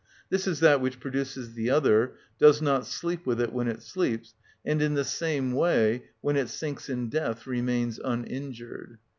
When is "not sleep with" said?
2.59-3.39